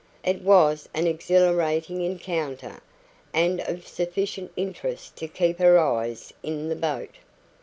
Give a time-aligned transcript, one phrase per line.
[0.23, 2.81] It was an exhilarating encounter,
[3.35, 7.13] and of sufficient interest to keep her "eyes in the boat".